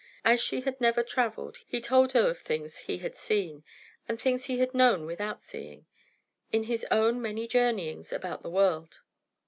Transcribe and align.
As 0.25 0.41
she 0.41 0.61
had 0.61 0.81
never 0.81 1.03
travelled, 1.03 1.57
he 1.67 1.79
told 1.79 2.13
her 2.13 2.27
of 2.27 2.39
things 2.39 2.75
he 2.75 2.97
had 2.97 3.15
seen 3.15 3.63
and 4.07 4.19
things 4.19 4.45
he 4.45 4.57
had 4.57 4.73
known 4.73 5.05
without 5.05 5.43
seeing 5.43 5.85
in 6.51 6.63
his 6.63 6.83
own 6.89 7.21
many 7.21 7.47
journeyings 7.47 8.11
about 8.11 8.41
the 8.41 8.49
world. 8.49 9.01